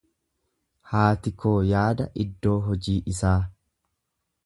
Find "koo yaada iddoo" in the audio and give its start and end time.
1.43-2.57